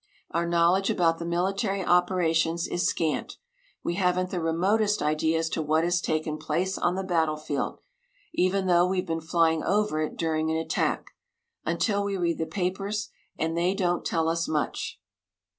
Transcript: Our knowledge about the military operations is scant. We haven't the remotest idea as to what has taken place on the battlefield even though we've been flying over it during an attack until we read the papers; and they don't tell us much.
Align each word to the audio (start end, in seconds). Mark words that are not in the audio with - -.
Our 0.31 0.47
knowledge 0.47 0.89
about 0.89 1.19
the 1.19 1.27
military 1.27 1.85
operations 1.85 2.67
is 2.67 2.87
scant. 2.87 3.37
We 3.83 3.93
haven't 3.93 4.31
the 4.31 4.41
remotest 4.41 4.99
idea 4.99 5.37
as 5.37 5.47
to 5.49 5.61
what 5.61 5.83
has 5.83 6.01
taken 6.01 6.39
place 6.39 6.75
on 6.75 6.95
the 6.95 7.03
battlefield 7.03 7.81
even 8.33 8.65
though 8.65 8.87
we've 8.87 9.05
been 9.05 9.21
flying 9.21 9.61
over 9.63 10.01
it 10.01 10.17
during 10.17 10.49
an 10.49 10.57
attack 10.57 11.11
until 11.67 12.03
we 12.03 12.17
read 12.17 12.39
the 12.39 12.47
papers; 12.47 13.09
and 13.37 13.55
they 13.55 13.75
don't 13.75 14.03
tell 14.03 14.27
us 14.27 14.47
much. 14.47 14.99